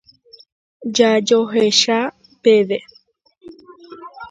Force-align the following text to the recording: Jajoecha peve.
Jajoecha 0.95 1.99
peve. 2.41 2.77